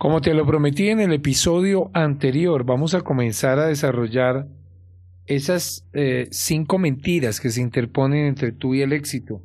[0.00, 4.48] Como te lo prometí en el episodio anterior, vamos a comenzar a desarrollar
[5.26, 9.42] esas eh, cinco mentiras que se interponen entre tú y el éxito.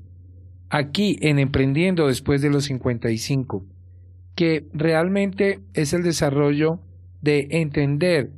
[0.70, 3.66] Aquí en Emprendiendo después de los 55,
[4.34, 6.80] que realmente es el desarrollo
[7.22, 8.32] de entender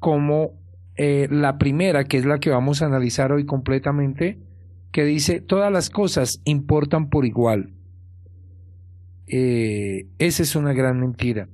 [0.00, 0.52] cómo
[0.96, 4.38] eh, la primera, que es la que vamos a analizar hoy completamente,
[4.90, 7.74] que dice todas las cosas importan por igual.
[9.26, 11.48] Eh, esa es una gran mentira.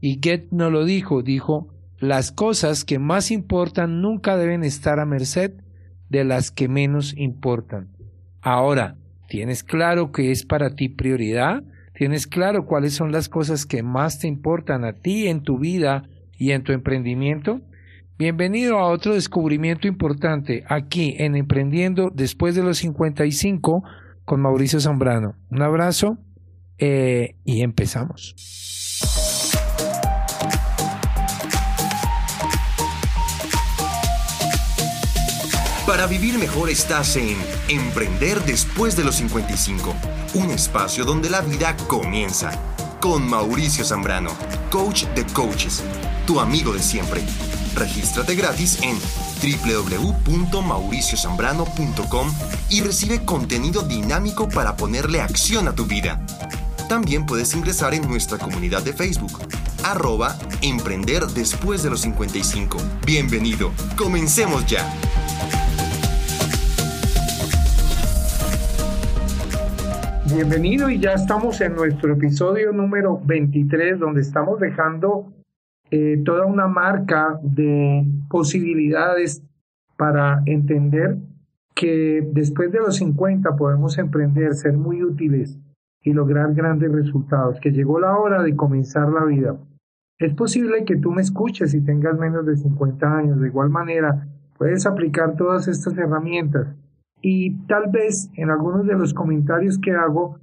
[0.00, 5.06] Y Goethe no lo dijo, dijo, las cosas que más importan nunca deben estar a
[5.06, 5.52] merced
[6.08, 7.88] de las que menos importan.
[8.40, 8.96] Ahora,
[9.28, 11.62] ¿tienes claro que es para ti prioridad?
[11.94, 16.08] ¿Tienes claro cuáles son las cosas que más te importan a ti en tu vida
[16.38, 17.60] y en tu emprendimiento?
[18.18, 23.82] Bienvenido a otro descubrimiento importante aquí en Emprendiendo después de los 55
[24.24, 25.36] con Mauricio Zambrano.
[25.50, 26.18] Un abrazo
[26.80, 28.34] eh, y empezamos.
[35.86, 37.36] Para vivir mejor estás en
[37.68, 39.94] Emprender después de los 55,
[40.34, 42.52] un espacio donde la vida comienza.
[43.00, 44.30] Con Mauricio Zambrano,
[44.70, 45.82] coach de coaches,
[46.26, 47.22] tu amigo de siempre.
[47.74, 48.96] Regístrate gratis en
[49.42, 52.32] www.mauriciozambrano.com
[52.68, 56.24] y recibe contenido dinámico para ponerle acción a tu vida.
[56.90, 59.30] También puedes ingresar en nuestra comunidad de Facebook,
[59.84, 62.78] arroba Emprender después de los 55.
[63.06, 64.80] Bienvenido, comencemos ya.
[70.34, 75.32] Bienvenido y ya estamos en nuestro episodio número 23 donde estamos dejando
[75.92, 79.44] eh, toda una marca de posibilidades
[79.96, 81.18] para entender
[81.72, 85.56] que después de los 50 podemos emprender, ser muy útiles
[86.02, 89.56] y lograr grandes resultados, que llegó la hora de comenzar la vida.
[90.18, 93.40] Es posible que tú me escuches y tengas menos de 50 años.
[93.40, 94.28] De igual manera,
[94.58, 96.76] puedes aplicar todas estas herramientas
[97.22, 100.38] y tal vez en algunos de los comentarios que hago,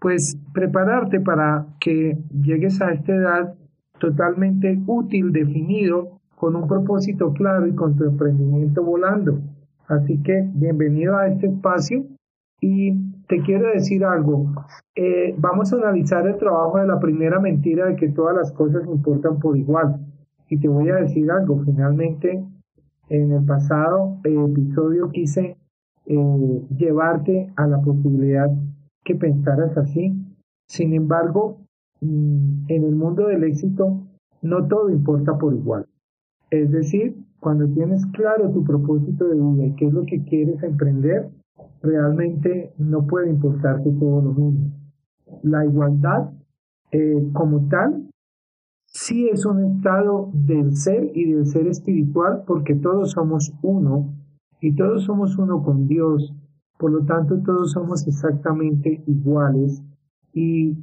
[0.00, 3.54] pues prepararte para que llegues a esta edad
[3.98, 9.40] totalmente útil, definido, con un propósito claro y con tu emprendimiento volando.
[9.86, 12.04] Así que bienvenido a este espacio
[12.60, 12.94] y
[13.32, 14.52] te quiero decir algo.
[14.94, 18.86] Eh, vamos a analizar el trabajo de la primera mentira de que todas las cosas
[18.86, 20.04] importan por igual.
[20.50, 21.62] Y te voy a decir algo.
[21.64, 22.44] Finalmente,
[23.08, 25.56] en el pasado episodio quise
[26.04, 28.50] eh, llevarte a la posibilidad
[29.02, 30.14] que pensaras así.
[30.68, 31.56] Sin embargo,
[32.02, 33.96] mm, en el mundo del éxito
[34.42, 35.86] no todo importa por igual.
[36.50, 40.62] Es decir, cuando tienes claro tu propósito de vida y qué es lo que quieres
[40.62, 41.30] emprender,
[41.82, 44.72] realmente no puede importarte todo lo mismo.
[45.42, 46.30] La igualdad
[46.90, 48.08] eh, como tal
[48.86, 54.14] sí es un estado del ser y del ser espiritual porque todos somos uno
[54.60, 56.34] y todos somos uno con Dios.
[56.78, 59.82] Por lo tanto, todos somos exactamente iguales
[60.32, 60.76] y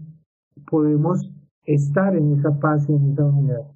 [0.69, 1.31] podemos
[1.63, 3.71] estar en esa paz y en esa unidad.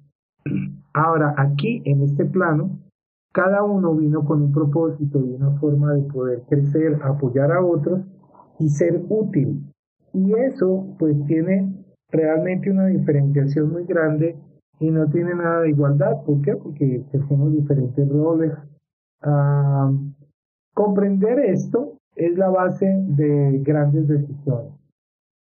[0.92, 2.78] Ahora, aquí, en este plano,
[3.34, 8.00] cada uno vino con un propósito y una forma de poder crecer, apoyar a otros
[8.60, 9.72] y ser útil.
[10.12, 11.74] Y eso pues tiene
[12.10, 14.36] realmente una diferenciación muy grande
[14.78, 16.22] y no tiene nada de igualdad.
[16.24, 16.54] ¿Por qué?
[16.54, 18.52] Porque tenemos diferentes roles.
[19.22, 19.90] Ah,
[20.72, 24.72] comprender esto es la base de grandes decisiones.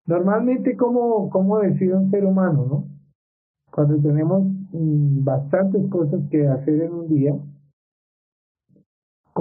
[0.06, 2.66] Normalmente, ¿cómo, cómo decide un ser humano?
[2.70, 2.88] ¿no?
[3.72, 7.40] Cuando tenemos mm, bastantes cosas que hacer en un día,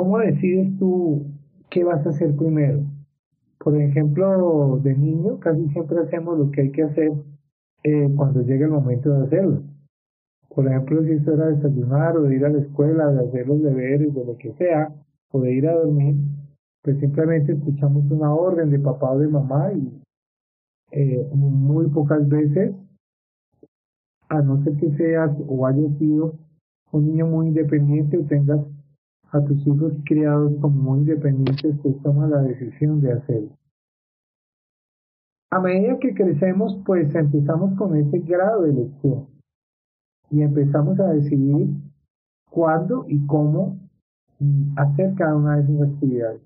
[0.09, 1.27] ¿Cómo decides tú
[1.69, 2.81] qué vas a hacer primero?
[3.59, 7.13] Por ejemplo, de niño casi siempre hacemos lo que hay que hacer
[7.85, 9.63] eh, cuando llega el momento de hacerlo.
[10.49, 13.63] Por ejemplo, si eso era desayunar o de ir a la escuela, de hacer los
[13.63, 14.91] deberes, de lo que sea,
[15.31, 16.17] o de ir a dormir,
[16.83, 19.93] pues simplemente escuchamos una orden de papá o de mamá y
[20.93, 22.75] eh, muy pocas veces,
[24.31, 26.33] a no ser que seas o hayas sido
[26.93, 28.61] un niño muy independiente o tengas
[29.31, 33.51] a tus hijos criados como muy independientes, pues toma la decisión de hacerlo.
[35.51, 39.27] A medida que crecemos, pues empezamos con ese grado de elección
[40.31, 41.69] y empezamos a decidir
[42.51, 43.79] cuándo y cómo
[44.41, 46.43] mm, hacer cada una de esas actividades.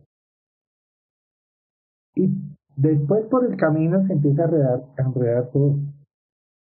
[2.15, 2.31] Y
[2.77, 5.77] después por el camino se empieza a a enredar todo.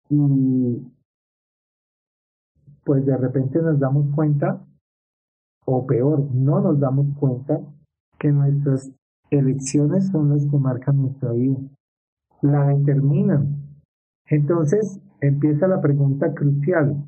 [0.09, 0.91] Y
[2.83, 4.61] pues de repente nos damos cuenta
[5.65, 7.59] o peor, no nos damos cuenta
[8.19, 8.91] que nuestras
[9.29, 11.57] elecciones son las que marcan nuestra vida,
[12.41, 13.57] la determinan.
[14.27, 17.03] Entonces, empieza la pregunta crucial.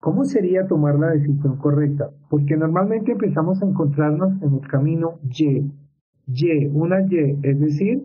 [0.00, 2.10] ¿Cómo sería tomar la decisión correcta?
[2.28, 5.70] Porque normalmente empezamos a encontrarnos en el camino Y.
[6.26, 8.04] Y, una Y, es decir,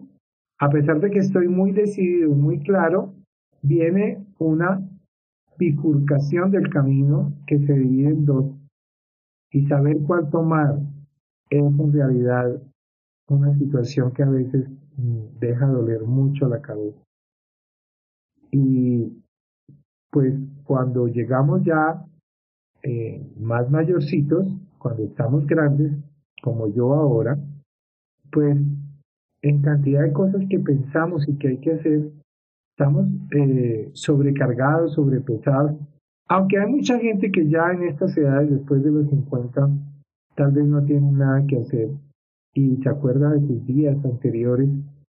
[0.59, 3.13] a pesar de que estoy muy decidido y muy claro,
[3.61, 4.81] viene una
[5.57, 8.45] bifurcación del camino que se divide en dos.
[9.51, 10.77] Y saber cuál tomar
[11.49, 12.61] es en realidad
[13.29, 16.99] una situación que a veces mm, deja doler mucho la cabeza.
[18.51, 19.23] Y
[20.11, 20.33] pues
[20.63, 22.05] cuando llegamos ya
[22.83, 24.47] eh, más mayorcitos,
[24.77, 25.91] cuando estamos grandes,
[26.41, 27.37] como yo ahora,
[28.31, 28.57] pues
[29.41, 32.11] en cantidad de cosas que pensamos y que hay que hacer,
[32.71, 35.73] estamos eh, sobrecargados, sobrepesados.
[36.29, 39.69] Aunque hay mucha gente que ya en estas edades, después de los 50,
[40.35, 41.89] tal vez no tiene nada que hacer
[42.53, 44.69] y se acuerda de sus días anteriores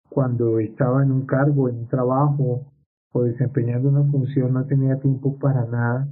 [0.09, 2.67] cuando estaba en un cargo, en un trabajo
[3.13, 6.09] o desempeñando una función, no tenía tiempo para nada,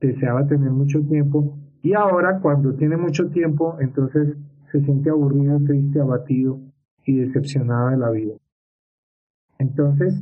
[0.00, 4.36] deseaba tener mucho tiempo y ahora cuando tiene mucho tiempo, entonces
[4.72, 6.58] se siente aburrido, triste, abatido
[7.04, 8.34] y decepcionado de la vida.
[9.58, 10.14] Entonces,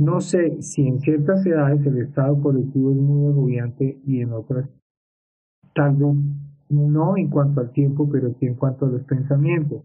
[0.00, 4.66] no sé si en ciertas edades el estado colectivo es muy agobiante y en otras
[5.74, 6.16] tal vez
[6.70, 9.82] no en cuanto al tiempo, pero sí en cuanto a los pensamientos.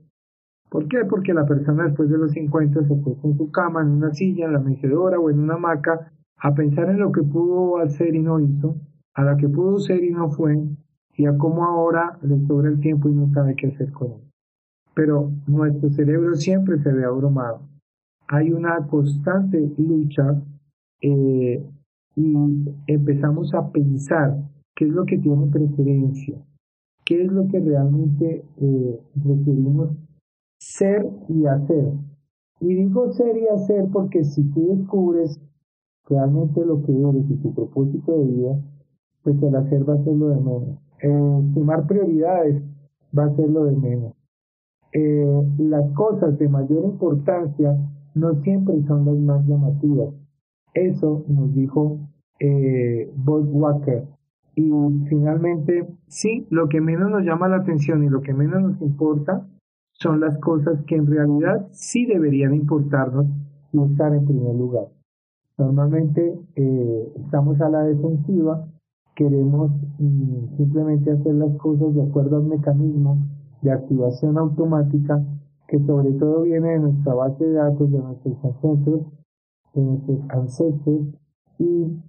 [0.70, 1.04] ¿Por qué?
[1.04, 4.46] Porque la persona después de los 50 se puso en su cama, en una silla,
[4.46, 8.20] en la mecedora o en una hamaca a pensar en lo que pudo hacer y
[8.20, 8.78] no hizo,
[9.16, 10.64] a la que pudo ser y no fue,
[11.18, 14.32] y a cómo ahora le sobra el tiempo y no sabe qué hacer con él.
[14.94, 17.75] Pero nuestro cerebro siempre se ve abrumado
[18.28, 20.42] hay una constante lucha
[21.02, 21.64] eh,
[22.16, 22.34] y
[22.88, 24.38] empezamos a pensar
[24.76, 26.38] qué es lo que tiene preferencia,
[27.06, 29.90] qué es lo que realmente eh, requerimos
[30.58, 31.94] ser y hacer.
[32.62, 35.40] Y digo ser y hacer porque si tú descubres
[36.08, 38.60] realmente lo que eres y tu propósito de vida,
[39.24, 40.80] pues el hacer va a ser lo de menos.
[41.02, 42.64] Eh, prioridades
[43.18, 44.14] va a ser lo de menos.
[44.94, 47.78] Eh, las cosas de mayor importancia
[48.16, 50.14] no siempre son las más llamativas.
[50.74, 52.00] Eso nos dijo
[52.40, 54.06] eh, Bob Walker.
[54.56, 54.72] Y
[55.10, 59.46] finalmente, sí, lo que menos nos llama la atención y lo que menos nos importa
[59.92, 63.28] son las cosas que en realidad sí deberían importarnos
[63.72, 64.88] y estar en primer lugar.
[65.58, 68.66] Normalmente eh, estamos a la defensiva,
[69.16, 73.26] queremos mm, simplemente hacer las cosas de acuerdo al mecanismo
[73.62, 75.22] de activación automática
[75.68, 79.02] que sobre todo viene de nuestra base de datos, de nuestros ancestros,
[79.74, 81.02] de nuestros ancestros,
[81.60, 82.00] y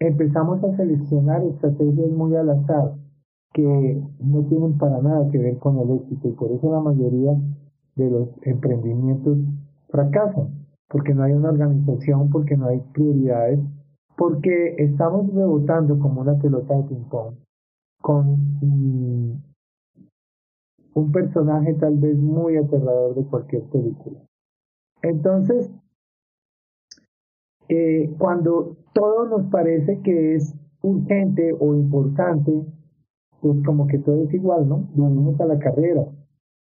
[0.00, 2.94] empezamos a seleccionar estrategias muy al azar
[3.52, 7.32] que no tienen para nada que ver con el éxito y por eso la mayoría
[7.96, 9.38] de los emprendimientos
[9.88, 13.60] fracasan, porque no hay una organización, porque no hay prioridades,
[14.16, 17.34] porque estamos rebotando como una pelota de ping-pong
[18.02, 19.42] con mm,
[20.96, 24.18] un personaje tal vez muy aterrador de cualquier película.
[25.02, 25.70] Entonces,
[27.68, 32.64] eh, cuando todo nos parece que es urgente o importante,
[33.42, 34.88] pues como que todo es igual, ¿no?
[34.94, 36.06] Venimos a la carrera.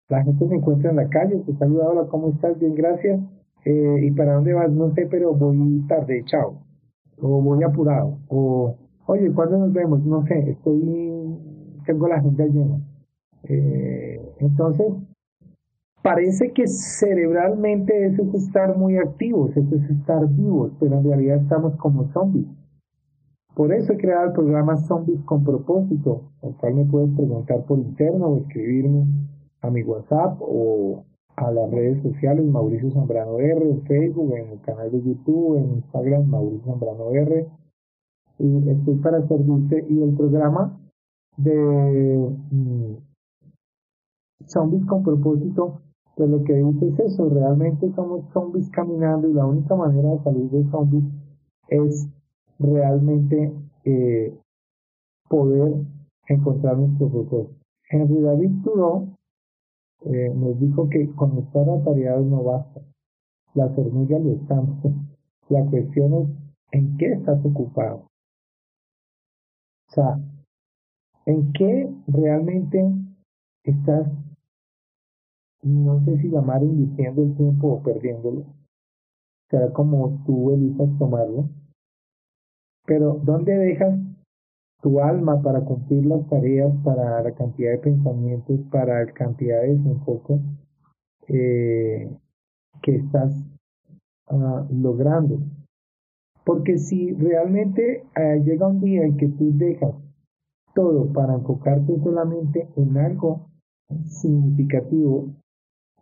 [0.09, 2.59] La gente se encuentra en la calle, te saluda, hola, ¿cómo estás?
[2.59, 3.21] Bien, gracias.
[3.67, 4.71] Eh, ¿Y para dónde vas?
[4.71, 6.63] No sé, pero voy tarde, chao.
[7.21, 8.19] O voy apurado.
[8.29, 8.75] O,
[9.07, 10.03] oye, ¿cuándo nos vemos?
[10.07, 10.81] No sé, estoy,
[11.85, 12.81] tengo la agenda llena.
[13.47, 14.93] Eh, entonces,
[16.03, 21.39] parece que cerebralmente eso es estar muy activos, eso es estar vivos, pero en realidad
[21.39, 22.47] estamos como zombies.
[23.55, 27.79] Por eso he creado el programa Zombies con propósito, al cual me puedes preguntar por
[27.79, 29.07] interno o escribirme
[29.61, 31.05] a mi WhatsApp o
[31.37, 35.77] a las redes sociales Mauricio Zambrano R, en Facebook, en el canal de YouTube, en
[35.77, 37.47] Instagram Mauricio Zambrano R.
[38.41, 40.77] Y estoy para servirte y el programa
[41.37, 42.95] de mm,
[44.47, 45.81] zombies con propósito,
[46.17, 50.19] pues lo que dice es eso, realmente somos zombies caminando y la única manera de
[50.21, 51.05] salir de zombies
[51.69, 52.09] es
[52.59, 53.53] realmente
[53.85, 54.39] eh,
[55.29, 55.75] poder
[56.29, 57.57] encontrar nuestro propósito.
[57.91, 59.09] Henry David Thoreau
[60.05, 62.81] eh, nos dijo que con estar atareados no basta.
[63.55, 64.81] Las hormigas lo están.
[65.49, 66.29] La cuestión es
[66.73, 68.07] en qué estás ocupado.
[69.89, 70.19] O sea,
[71.27, 72.85] en qué realmente
[73.63, 74.09] estás
[75.65, 78.45] no sé si llamar invirtiendo el tiempo o perdiéndolo.
[79.51, 81.49] Será como tú elijas tomarlo.
[82.87, 83.99] Pero ¿dónde dejas
[84.83, 89.75] tu alma para cumplir las tareas, para la cantidad de pensamientos, para la cantidad de
[89.75, 90.39] desenfoque
[91.29, 92.11] eh,
[92.83, 93.33] que estás
[94.29, 95.39] ah, logrando?
[96.45, 99.95] Porque si realmente eh, llega un día en que tú dejas
[100.75, 103.49] todo para enfocarte solamente en algo
[104.05, 105.31] significativo,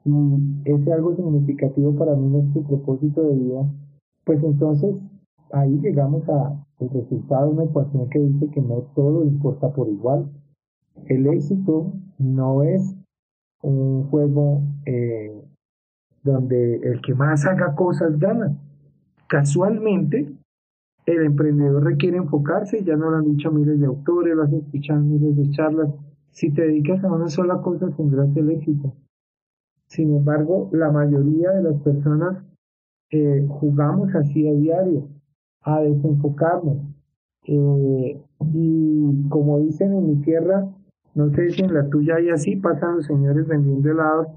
[0.04, 3.64] y ese algo significativo para mí no es tu propósito de vida,
[4.24, 4.96] pues entonces
[5.52, 9.88] ahí llegamos a el resultado de una ecuación que dice que no todo importa por
[9.88, 10.28] igual.
[11.06, 12.96] El éxito no es
[13.62, 15.42] un juego eh,
[16.22, 18.56] donde el que más haga cosas gana.
[19.28, 20.32] Casualmente,
[21.06, 25.00] el emprendedor requiere enfocarse, ya no lo han dicho miles de autores, lo has escuchado
[25.00, 25.90] miles de charlas.
[26.30, 28.94] Si te dedicas a una sola cosa, tendrás el éxito.
[29.92, 32.42] Sin embargo, la mayoría de las personas
[33.48, 35.06] jugamos así a diario,
[35.60, 36.78] a desenfocarnos.
[37.44, 38.18] Eh,
[38.54, 40.66] y como dicen en mi tierra,
[41.14, 44.28] no sé si en la tuya hay así, pasan los señores vendiendo helados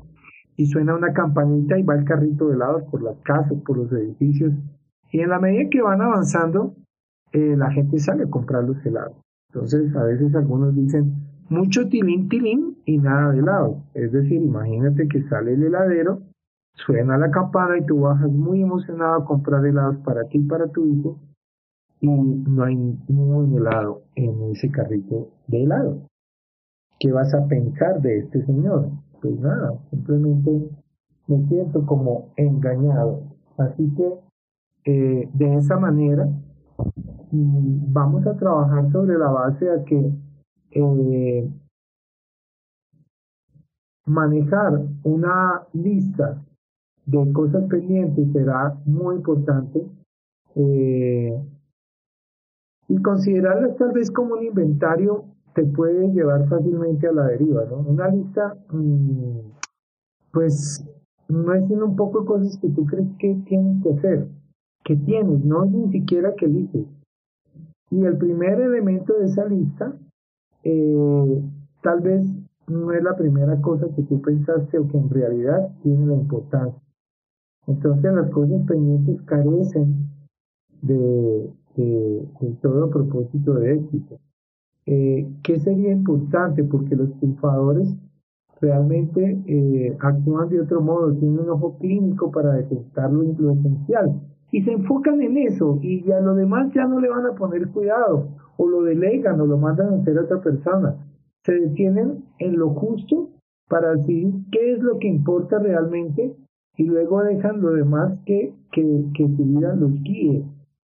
[0.57, 3.89] y suena una campanita y va el carrito de helados por las casas, por los
[3.93, 4.51] edificios.
[5.09, 6.75] Y en la medida que van avanzando,
[7.31, 9.15] eh, la gente sale a comprar los helados.
[9.53, 11.13] Entonces, a veces algunos dicen,
[11.50, 13.84] mucho tilín, tilín y nada de helado.
[13.94, 16.22] Es decir, imagínate que sale el heladero,
[16.74, 20.68] suena la campana y tú bajas muy emocionado a comprar helados para ti y para
[20.68, 21.20] tu hijo
[22.02, 26.02] y no hay ningún helado en ese carrito de helado.
[27.00, 28.90] ¿Qué vas a pensar de este señor?
[29.22, 30.70] Pues nada, simplemente
[31.28, 33.24] me siento como engañado.
[33.58, 34.14] Así que
[34.86, 36.25] eh, de esa manera
[37.32, 40.12] mm, vamos a trabajar sobre la base de que
[40.75, 41.50] eh,
[44.05, 46.44] manejar una lista
[47.05, 49.88] de cosas pendientes será muy importante
[50.55, 51.41] eh,
[52.88, 57.77] y considerarlas tal vez como un inventario te puede llevar fácilmente a la deriva, ¿no?
[57.77, 59.39] Una lista, mm,
[60.32, 60.86] pues,
[61.29, 64.27] no es sino un poco de cosas que tú crees que tienes que hacer,
[64.84, 66.86] que tienes, no es ni siquiera que dices.
[67.89, 69.94] Y el primer elemento de esa lista
[70.65, 71.41] eh,
[71.84, 72.25] tal vez
[72.67, 76.81] no es la primera cosa que tú pensaste o que en realidad tiene la importancia.
[77.67, 80.10] Entonces las cosas pendientes carecen
[80.81, 82.27] de, de,
[82.62, 84.19] todo propósito de éxito.
[84.88, 86.63] Eh, ¿Qué sería importante?
[86.63, 87.95] Porque los triunfadores
[88.60, 93.55] realmente eh, actúan de otro modo, tienen un ojo clínico para detectar lo, lo
[94.55, 97.67] y se enfocan en eso y ya lo demás ya no le van a poner
[97.71, 100.95] cuidado o lo delegan o lo mandan a hacer a otra persona.
[101.43, 103.31] Se detienen en lo justo
[103.67, 106.38] para decidir qué es lo que importa realmente
[106.77, 110.45] y luego dejan lo demás que, que, que su vida los guíe.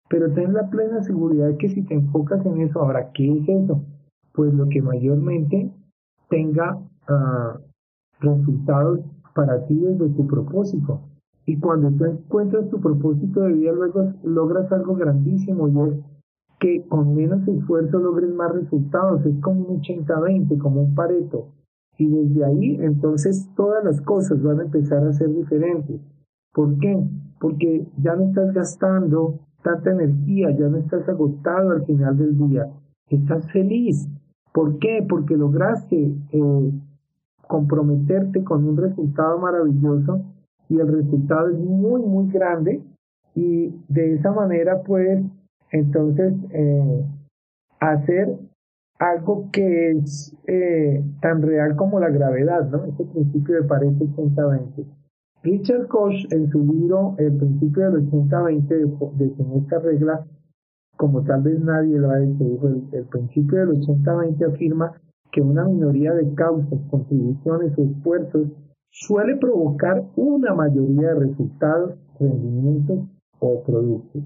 [0.08, 3.84] Pero ten la plena seguridad que si te enfocas en eso, ahora, ¿qué es eso?
[4.32, 5.70] Pues lo que mayormente
[6.30, 7.58] tenga uh,
[8.20, 9.00] resultados
[9.34, 11.02] para ti desde tu propósito.
[11.49, 15.99] Y cuando tú encuentras tu propósito de vida, luego logras algo grandísimo y es
[16.61, 19.25] que con menos esfuerzo logres más resultados.
[19.25, 21.47] Es como un 80-20, como un pareto.
[21.97, 25.99] Y desde ahí, entonces, todas las cosas van a empezar a ser diferentes.
[26.52, 27.02] ¿Por qué?
[27.40, 32.67] Porque ya no estás gastando tanta energía, ya no estás agotado al final del día.
[33.09, 34.07] Estás feliz.
[34.52, 35.02] ¿Por qué?
[35.09, 36.73] Porque lograste eh,
[37.47, 40.26] comprometerte con un resultado maravilloso
[40.68, 42.82] y el resultado es muy, muy grande
[43.34, 45.25] y de esa manera puedes
[45.70, 47.04] entonces, eh,
[47.80, 48.38] hacer
[48.98, 52.84] algo que es eh, tan real como la gravedad, ¿no?
[52.84, 54.84] Ese principio de Pareto 80-20.
[55.44, 60.26] Richard Koch, en su libro El principio del 80-20, define esta regla
[60.96, 62.44] como tal vez nadie lo ha hecho.
[62.66, 64.92] el, el principio del 80-20 afirma
[65.30, 68.48] que una minoría de causas, contribuciones o esfuerzos
[68.90, 73.00] suele provocar una mayoría de resultados, rendimientos
[73.38, 74.23] o productos.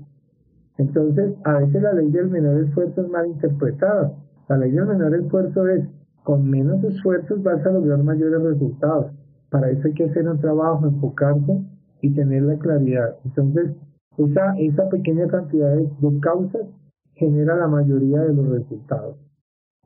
[0.79, 4.13] Entonces, a veces la ley del menor esfuerzo es mal interpretada.
[4.49, 5.87] La ley del menor esfuerzo es,
[6.25, 9.13] con menos esfuerzos vas a lograr mayores resultados.
[9.51, 11.63] Para eso hay que hacer un trabajo, enfocarse
[12.01, 13.17] y tener la claridad.
[13.25, 13.73] Entonces,
[14.17, 15.89] esa, esa pequeña cantidad de,
[16.21, 16.67] causas
[17.15, 19.17] genera la mayoría de los resultados.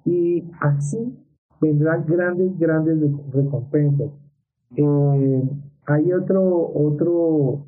[0.05, 1.19] Y así
[1.61, 2.99] vendrán grandes, grandes
[3.33, 4.11] recompensas.
[4.75, 5.43] Eh,
[5.87, 7.67] hay otro, otro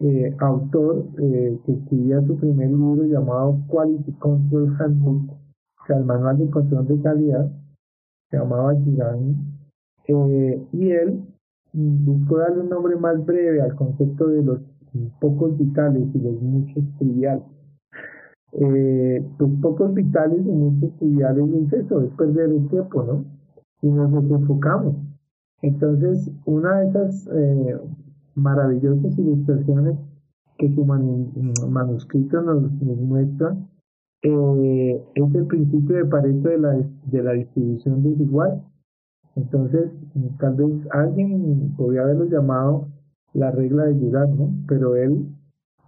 [0.00, 6.04] eh, autor eh, que escribía su primer libro llamado Quality Control Handbook, o sea, el
[6.04, 7.50] manual de control de calidad,
[8.30, 9.36] se llamaba Girani,
[10.08, 11.22] eh, y él
[11.72, 14.60] buscó darle un nombre más breve al concepto de los
[15.20, 17.44] pocos vitales y los muchos triviales.
[18.52, 23.24] Eh, los pocos vitales y muchos triviales es eso, es perder el tiempo, ¿no?
[23.82, 24.96] Y nos enfocamos.
[25.62, 27.78] Entonces, una de esas eh,
[28.34, 29.96] maravillosas ilustraciones
[30.58, 33.56] que su manuscrito nos, muestra
[34.22, 36.72] eh, es el principio de Pareto de la,
[37.06, 38.62] de la distribución desigual.
[39.36, 39.90] Entonces,
[40.38, 42.88] tal vez alguien podría haberlo llamado
[43.32, 44.50] la regla de llegar, ¿no?
[44.66, 45.28] Pero él,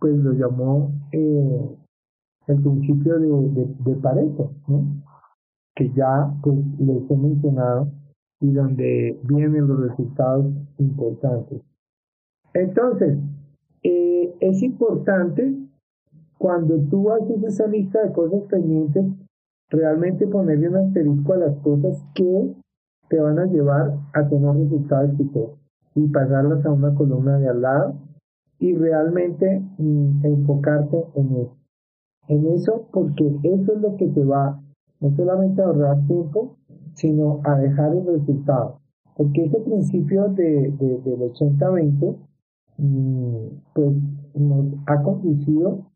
[0.00, 1.76] pues lo llamó eh,
[2.46, 5.02] el principio de, de, Pareto, ¿no?
[5.74, 7.88] Que ya, pues, les he mencionado
[8.42, 10.46] y donde vienen los resultados
[10.78, 11.62] importantes.
[12.52, 13.18] Entonces,
[13.84, 15.54] eh, es importante
[16.38, 19.04] cuando tú haces esa lista de cosas pendientes,
[19.70, 22.52] realmente ponerle un asterisco a las cosas que
[23.08, 25.58] te van a llevar a tener resultados exitosos
[25.94, 27.94] y pasarlas a una columna de al lado
[28.58, 31.56] y realmente mm, enfocarte en eso.
[32.26, 34.60] En eso porque eso es lo que te va
[35.00, 36.56] no solamente ahorrar tiempo,
[36.94, 38.80] sino a dejar el resultado.
[39.16, 42.16] Porque ese principio de, de del 80-20
[42.78, 43.96] mm, pues
[44.34, 45.86] nos ha conducido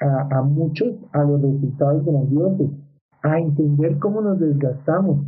[0.00, 2.70] a, a muchos a los resultados grandiosos,
[3.22, 5.24] a entender cómo nos desgastamos,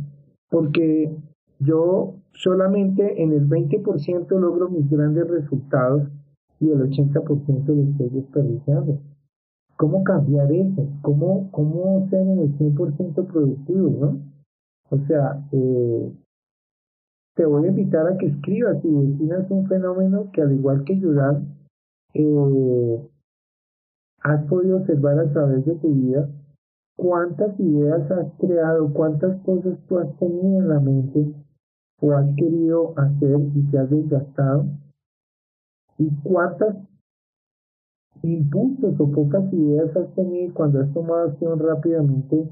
[0.49, 1.13] porque
[1.59, 6.07] yo solamente en el 20% logro mis grandes resultados
[6.59, 8.99] y el 80% lo estoy desperdiciando.
[9.77, 10.87] ¿Cómo cambiar eso?
[11.01, 13.89] ¿Cómo, cómo ser en el 100% productivo?
[13.89, 14.19] ¿no?
[14.91, 16.13] O sea, eh,
[17.35, 20.93] te voy a invitar a que escribas y definas un fenómeno que al igual que
[20.93, 21.41] ayudar,
[22.13, 23.09] eh,
[24.21, 26.29] has podido observar a través de tu vida
[26.97, 31.33] cuántas ideas has creado, cuántas cosas tú has tenido en la mente
[32.01, 34.65] o has querido hacer y te has desgastado
[35.97, 36.75] y cuántas
[38.23, 42.49] impulsos o pocas ideas has tenido cuando has tomado acción rápidamente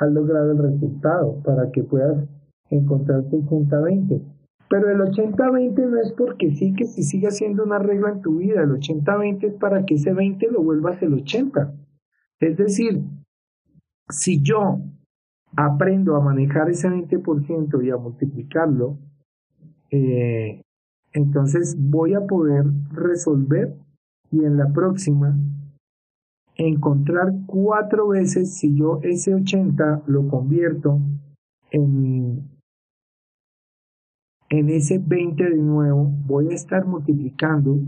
[0.00, 2.26] has logrado el resultado para que puedas
[2.70, 4.20] encontrar tu punta 20.
[4.68, 8.38] Pero el 80-20 no es porque sí que si siga siendo una regla en tu
[8.38, 11.74] vida, el 80-20 es para que ese 20 lo vuelvas el 80.
[12.40, 13.02] Es decir,
[14.08, 14.78] si yo
[15.56, 18.96] aprendo a manejar ese 20% y a multiplicarlo,
[19.90, 20.62] eh,
[21.12, 23.74] entonces voy a poder resolver
[24.30, 25.36] y en la próxima
[26.66, 31.00] encontrar cuatro veces si yo ese 80 lo convierto
[31.70, 32.48] en
[34.50, 37.78] en ese 20 de nuevo voy a estar multiplicando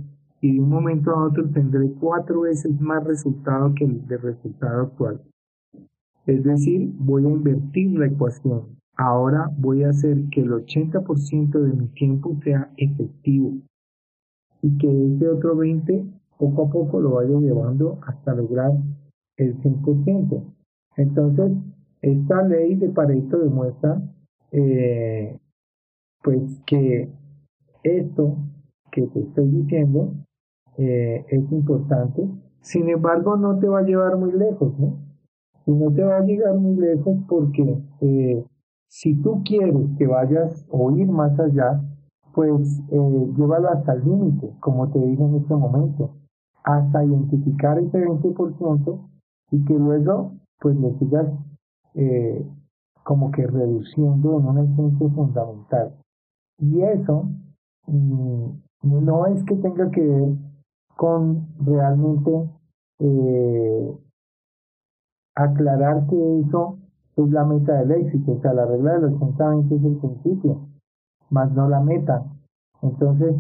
[0.41, 4.83] y de un momento a otro tendré cuatro veces más resultado que el de resultado
[4.83, 5.21] actual.
[6.27, 8.79] Es decir, voy a invertir la ecuación.
[8.97, 13.55] Ahora voy a hacer que el 80% de mi tiempo sea efectivo
[14.63, 16.05] y que ese otro 20
[16.39, 18.73] poco a poco lo vaya llevando hasta lograr
[19.37, 20.43] el 100%.
[20.97, 21.53] Entonces,
[22.01, 24.01] esta ley de Pareto demuestra
[24.51, 25.39] eh,
[26.23, 27.11] pues que
[27.83, 28.37] esto
[28.91, 30.13] que te estoy diciendo
[30.79, 32.29] eh, es importante,
[32.61, 34.99] sin embargo no te va a llevar muy lejos, ¿no?
[35.67, 38.45] Y no te va a llegar muy lejos porque eh,
[38.89, 41.81] si tú quieres que vayas o ir más allá,
[42.35, 46.15] pues eh, llévalo hasta el límite, como te dije en este momento,
[46.65, 49.01] hasta identificar ese 20%
[49.51, 51.27] y que luego pues lo sigas
[51.95, 52.47] eh,
[53.05, 55.95] como que reduciendo en una esencia fundamental.
[56.59, 57.29] Y eso
[57.87, 58.51] mm,
[58.83, 60.29] no es que tenga que ver
[60.97, 62.49] con realmente
[63.01, 63.97] eh,
[65.35, 66.79] aclarar que eso
[67.17, 68.33] es la meta del éxito.
[68.33, 70.69] O sea, la regla del 80-20 es el principio,
[71.31, 72.25] más no la meta.
[72.83, 73.35] Entonces,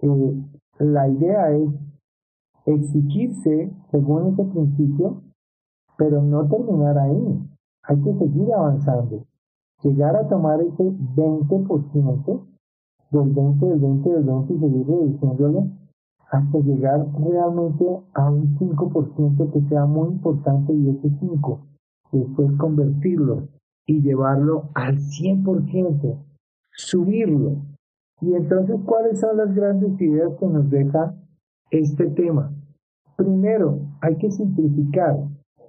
[0.00, 0.42] eh,
[0.78, 1.70] la idea es
[2.66, 5.22] exigirse según ese principio,
[5.96, 7.40] pero no terminar ahí.
[7.84, 9.24] Hay que seguir avanzando.
[9.82, 12.46] Llegar a tomar ese 20%
[13.10, 15.66] del 20, del 20, del 20 y seguir reduciéndolo
[16.30, 21.60] hasta llegar realmente a un 5% que sea muy importante y ese 5
[22.12, 23.48] después convertirlo
[23.86, 26.18] y llevarlo al 100%,
[26.70, 27.56] subirlo.
[28.20, 31.14] Y entonces, ¿cuáles son las grandes ideas que nos deja
[31.70, 32.55] este tema?
[33.16, 35.16] Primero, hay que simplificar.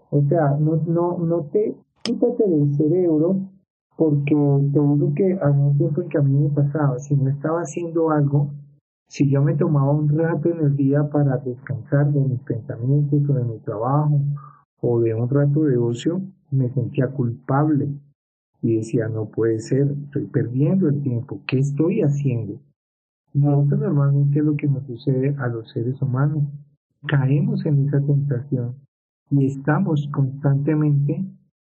[0.09, 3.41] O sea, no, no, no te quítate del cerebro
[3.97, 7.29] porque te digo que a un tiempo en que a mí me pasaba, si no
[7.29, 8.51] estaba haciendo algo,
[9.09, 13.33] si yo me tomaba un rato en el día para descansar de mis pensamientos o
[13.33, 14.19] de mi trabajo
[14.81, 17.89] o de un rato de ocio, me sentía culpable
[18.61, 22.59] y decía, no puede ser, estoy perdiendo el tiempo, ¿qué estoy haciendo?
[23.33, 26.43] No, eso normalmente es lo que nos sucede a los seres humanos.
[27.05, 28.75] Caemos en esa tentación
[29.29, 31.23] y estamos constantemente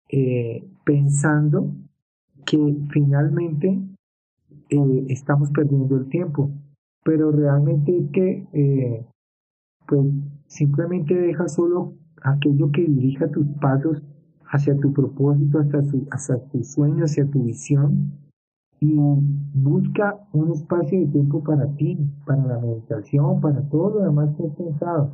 [0.09, 1.73] eh, pensando
[2.45, 3.79] que finalmente
[4.69, 6.51] eh, estamos perdiendo el tiempo,
[7.03, 9.05] pero realmente es que eh,
[9.87, 10.07] pues
[10.47, 14.01] simplemente deja solo aquello que dirija tus pasos
[14.47, 18.24] hacia tu propósito, hacia tu, hacia tu sueño, hacia tu visión
[18.93, 24.45] busca un espacio de tiempo para ti, para la meditación, para todo lo demás que
[24.45, 25.13] has pensado.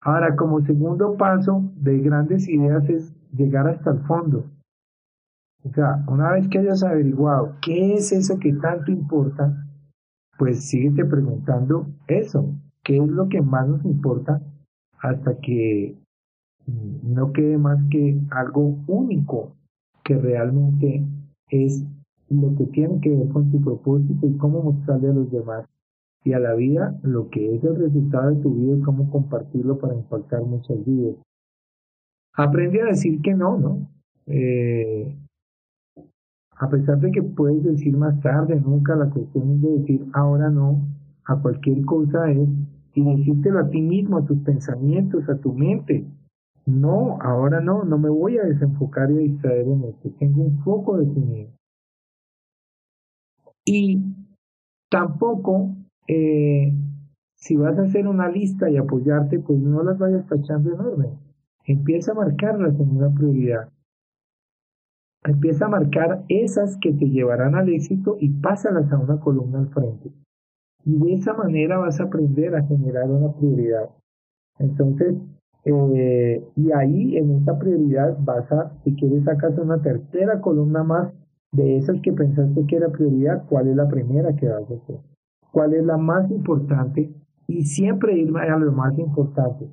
[0.00, 4.44] Ahora, como segundo paso de grandes ideas es llegar hasta el fondo.
[5.64, 9.66] O sea, una vez que hayas averiguado qué es eso que tanto importa,
[10.38, 14.42] pues síguete preguntando eso, qué es lo que más nos importa
[15.00, 15.96] hasta que
[16.66, 19.52] no quede más que algo único
[20.02, 21.04] que realmente
[21.50, 21.84] es
[22.30, 25.66] lo que tiene que ver con tu propósito y cómo mostrarle a los demás
[26.24, 29.78] y a la vida lo que es el resultado de tu vida y cómo compartirlo
[29.78, 31.16] para impactar muchas vidas.
[32.34, 33.88] Aprende a decir que no, ¿no?
[34.26, 35.14] Eh,
[36.56, 40.50] a pesar de que puedes decir más tarde, nunca la cuestión es de decir ahora
[40.50, 40.80] no
[41.26, 42.48] a cualquier cosa es
[42.94, 46.06] y decírtelo a ti mismo, a tus pensamientos, a tu mente.
[46.66, 50.10] No, ahora no, no me voy a desenfocar y a distraer en esto.
[50.18, 51.50] Tengo un foco definido.
[53.64, 54.02] Y
[54.90, 55.74] tampoco,
[56.06, 56.72] eh,
[57.34, 61.10] si vas a hacer una lista y apoyarte, pues no las vayas tachando en orden.
[61.66, 63.68] Empieza a marcarlas en una prioridad.
[65.24, 69.68] Empieza a marcar esas que te llevarán al éxito y pásalas a una columna al
[69.68, 70.10] frente.
[70.84, 73.88] Y de esa manera vas a aprender a generar una prioridad.
[74.58, 75.14] Entonces,
[75.64, 81.12] eh, y ahí en esta prioridad vas a, si quieres, sacas una tercera columna más
[81.54, 84.98] de esas que pensaste que era prioridad, ¿cuál es la primera que vas a hacer?
[85.52, 87.14] ¿Cuál es la más importante?
[87.46, 89.68] Y siempre ir a lo más importante.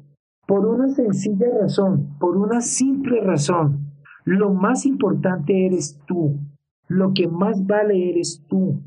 [0.48, 3.91] Por una sencilla razón, por una simple razón.
[4.26, 6.38] Lo más importante eres tú.
[6.88, 8.80] Lo que más vale eres tú.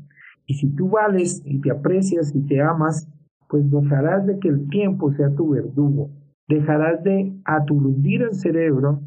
[0.45, 3.09] Y si tú vales y te aprecias y te amas,
[3.49, 6.11] pues dejarás de que el tiempo sea tu verdugo.
[6.47, 9.01] Dejarás de aturdir el cerebro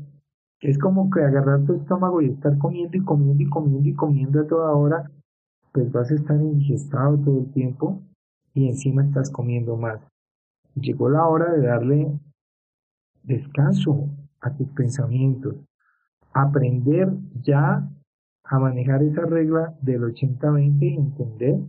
[0.60, 4.40] es como que agarrar tu estómago y estar comiendo y comiendo y comiendo y comiendo
[4.40, 5.10] a toda hora,
[5.72, 8.02] pues vas a estar indigestado todo el tiempo
[8.54, 10.00] y encima estás comiendo más.
[10.74, 12.18] Llegó la hora de darle
[13.22, 14.08] descanso
[14.40, 15.54] a tus pensamientos,
[16.32, 17.88] aprender ya
[18.44, 21.60] a manejar esa regla del 80-20 y entender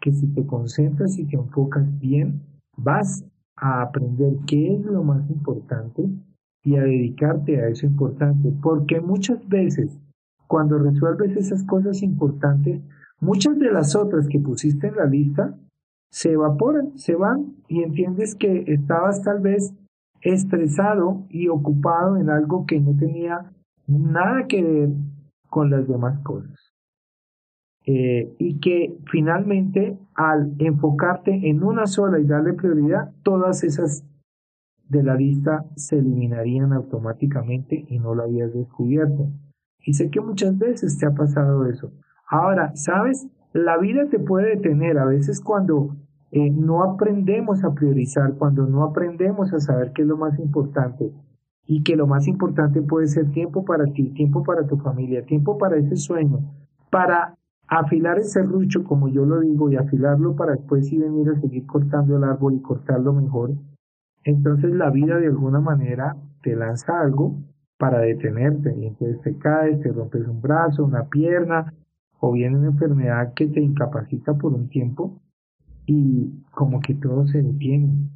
[0.00, 2.42] que si te concentras y te enfocas bien,
[2.76, 3.24] vas
[3.56, 6.08] a aprender qué es lo más importante
[6.66, 9.96] y a dedicarte a eso importante, porque muchas veces
[10.48, 12.82] cuando resuelves esas cosas importantes,
[13.20, 15.56] muchas de las otras que pusiste en la lista
[16.10, 19.74] se evaporan, se van y entiendes que estabas tal vez
[20.22, 23.52] estresado y ocupado en algo que no tenía
[23.86, 24.88] nada que ver
[25.48, 26.72] con las demás cosas.
[27.84, 34.04] Eh, y que finalmente al enfocarte en una sola y darle prioridad, todas esas
[34.88, 39.28] de la lista se eliminarían automáticamente y no lo habías descubierto.
[39.84, 41.92] Y sé que muchas veces te ha pasado eso.
[42.28, 43.28] Ahora, ¿sabes?
[43.52, 45.96] La vida te puede detener a veces cuando
[46.30, 51.12] eh, no aprendemos a priorizar, cuando no aprendemos a saber qué es lo más importante
[51.66, 55.58] y que lo más importante puede ser tiempo para ti, tiempo para tu familia, tiempo
[55.58, 56.40] para ese sueño,
[56.90, 57.34] para
[57.68, 61.66] afilar ese serrucho, como yo lo digo, y afilarlo para después ir venir a seguir
[61.66, 63.52] cortando el árbol y cortarlo mejor
[64.26, 67.36] entonces la vida de alguna manera te lanza algo
[67.78, 71.72] para detenerte y entonces te caes, te rompes un brazo, una pierna
[72.18, 75.20] o viene una enfermedad que te incapacita por un tiempo
[75.86, 78.10] y como que todo se detiene.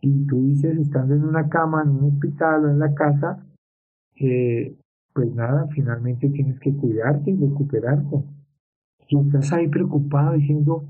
[0.00, 3.46] Y tú dices, estando en una cama, en un hospital o en la casa,
[4.16, 4.76] eh,
[5.12, 8.24] pues nada, finalmente tienes que cuidarte y recuperarte.
[9.08, 10.84] Y estás ahí preocupado diciendo,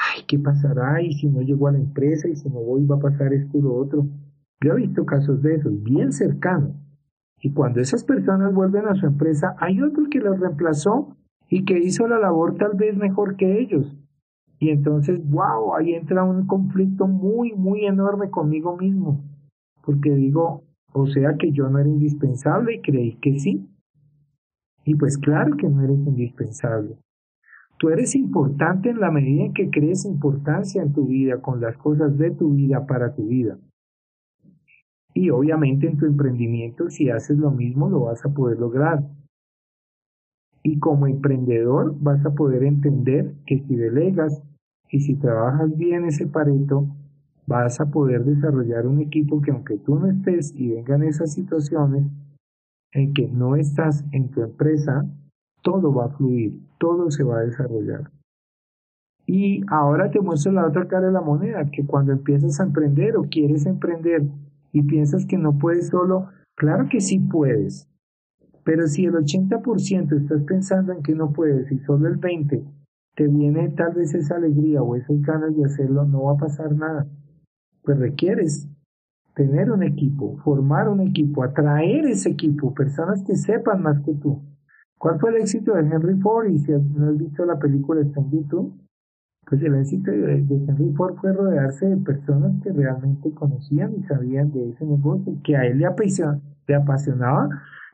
[0.00, 1.02] ay, ¿qué pasará?
[1.02, 3.58] Y si no llego a la empresa, y si no voy, va a pasar esto
[3.58, 4.06] y lo otro.
[4.62, 6.72] Yo he visto casos de esos, bien cercanos.
[7.42, 11.16] Y cuando esas personas vuelven a su empresa, hay otro que los reemplazó
[11.48, 13.96] y que hizo la labor tal vez mejor que ellos.
[14.58, 19.24] Y entonces, wow, ahí entra un conflicto muy, muy enorme conmigo mismo.
[19.82, 23.66] Porque digo, o sea que yo no era indispensable y creí que sí.
[24.84, 26.98] Y pues claro que no eres indispensable.
[27.80, 31.78] Tú eres importante en la medida en que crees importancia en tu vida, con las
[31.78, 33.56] cosas de tu vida para tu vida.
[35.14, 39.02] Y obviamente en tu emprendimiento, si haces lo mismo, lo vas a poder lograr.
[40.62, 44.42] Y como emprendedor vas a poder entender que si delegas
[44.90, 46.86] y si trabajas bien ese pareto,
[47.46, 52.04] vas a poder desarrollar un equipo que aunque tú no estés y vengan esas situaciones
[52.92, 55.06] en que no estás en tu empresa,
[55.62, 58.10] todo va a fluir, todo se va a desarrollar.
[59.26, 63.16] Y ahora te muestro la otra cara de la moneda, que cuando empiezas a emprender
[63.16, 64.22] o quieres emprender
[64.72, 67.88] y piensas que no puedes solo, claro que sí puedes.
[68.64, 72.64] Pero si el 80% estás pensando en que no puedes y solo el 20%
[73.14, 76.72] te viene tal vez esa alegría o esas ganas de hacerlo, no va a pasar
[76.72, 77.06] nada.
[77.82, 78.68] Pues requieres
[79.34, 84.40] tener un equipo, formar un equipo, atraer ese equipo, personas que sepan más que tú.
[85.00, 86.50] ¿Cuál fue el éxito de Henry Ford?
[86.50, 88.78] Y si no has visto la película está en YouTube,
[89.46, 94.52] pues el éxito de, Henry Ford fue rodearse de personas que realmente conocían y sabían
[94.52, 95.88] de ese negocio, que a él le,
[96.66, 97.48] le apasionaba,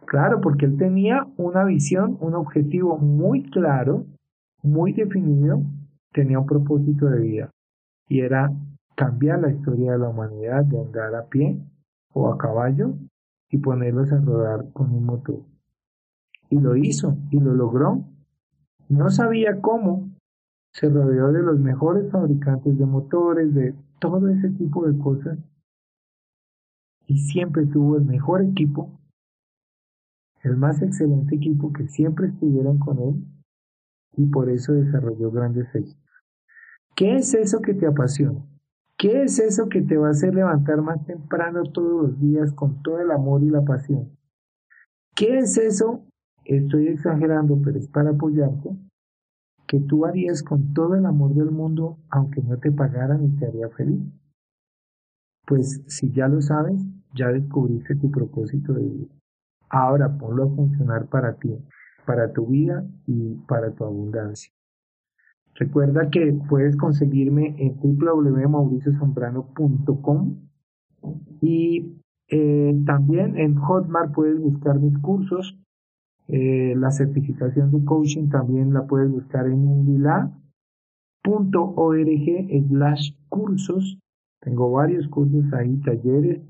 [0.05, 4.05] claro, porque él tenía una visión, un objetivo muy claro,
[4.65, 5.63] muy definido,
[6.13, 7.51] tenía un propósito de vida
[8.09, 8.51] y era
[8.97, 11.57] cambiar la historia de la humanidad de andar a pie
[12.13, 12.95] o a caballo
[13.49, 15.39] y ponerlos a rodar con un motor.
[16.51, 18.05] Y lo hizo y lo logró.
[18.89, 20.11] No sabía cómo.
[20.73, 25.39] Se rodeó de los mejores fabricantes de motores, de todo ese tipo de cosas.
[27.07, 28.91] Y siempre tuvo el mejor equipo,
[30.43, 33.25] el más excelente equipo que siempre estuvieran con él.
[34.17, 36.03] Y por eso desarrolló grandes éxitos.
[36.95, 38.41] ¿Qué es eso que te apasiona?
[38.99, 42.83] ¿Qué es eso que te va a hacer levantar más temprano todos los días con
[42.83, 44.17] todo el amor y la pasión?
[45.15, 46.07] ¿Qué es eso?
[46.49, 48.71] Estoy exagerando, pero es para apoyarte.
[49.67, 53.47] Que tú harías con todo el amor del mundo, aunque no te pagaran y te
[53.47, 54.01] haría feliz.
[55.47, 56.81] Pues si ya lo sabes,
[57.15, 59.15] ya descubriste tu propósito de vida.
[59.69, 61.59] Ahora ponlo a funcionar para ti,
[62.07, 64.53] para tu vida y para tu abundancia.
[65.55, 70.37] Recuerda que puedes conseguirme en www.mauriciozambrano.com
[71.41, 71.97] y
[72.29, 75.59] eh, también en Hotmart puedes buscar mis cursos.
[76.29, 80.33] Eh, la certificación de coaching también la puedes buscar en indila.org
[82.69, 83.99] slash cursos.
[84.41, 86.41] Tengo varios cursos ahí, talleres.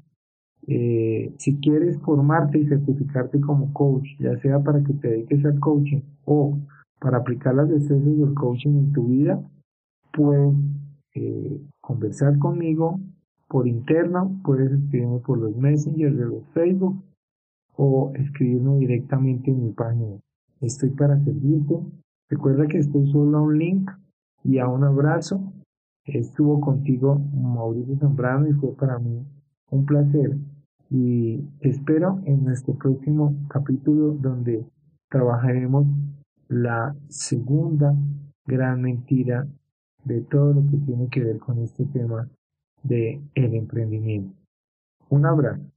[0.67, 5.61] Eh, si quieres formarte y certificarte como coach, ya sea para que te dediques al
[5.61, 6.59] coaching o
[6.99, 9.41] para aplicar las destrezas del coaching en tu vida,
[10.13, 10.55] puedes
[11.15, 12.99] eh, conversar conmigo
[13.49, 17.01] por interno, puedes escribirme por los messengers de los Facebook
[17.77, 20.19] o escribirme directamente en mi página.
[20.61, 21.79] Estoy para servirte.
[22.29, 23.91] Recuerda que estoy solo a un link
[24.43, 25.53] y a un abrazo.
[26.05, 29.25] Estuvo contigo Mauricio Zambrano y fue para mí
[29.71, 30.37] un placer.
[30.91, 34.65] Y te espero en nuestro próximo capítulo donde
[35.11, 35.87] trabajaremos
[36.49, 37.95] la segunda
[38.47, 39.47] gran mentira
[40.05, 42.29] de todo lo que tiene que ver con este tema
[42.85, 44.33] de el emprendimiento.
[45.09, 45.76] Un abrazo.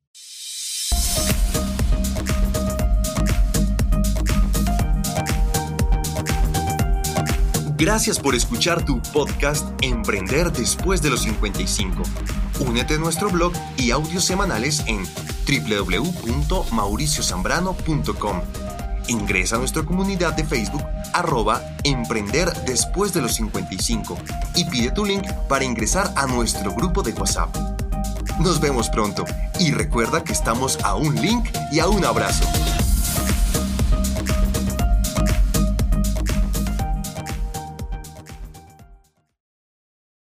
[7.79, 12.03] Gracias por escuchar tu podcast Emprender después de los 55.
[12.59, 15.05] Únete a nuestro blog y audios semanales en
[15.47, 18.41] www.mauriciozambrano.com
[19.07, 24.17] Ingresa a nuestra comunidad de Facebook arroba emprender después de los 55
[24.55, 27.55] y pide tu link para ingresar a nuestro grupo de WhatsApp.
[28.41, 29.23] Nos vemos pronto
[29.57, 32.43] y recuerda que estamos a un link y a un abrazo.